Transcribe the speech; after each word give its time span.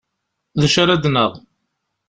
D 0.59 0.61
acu 0.65 0.79
ara 0.81 0.93
ad 0.95 1.01
d-naɣ? 1.03 1.31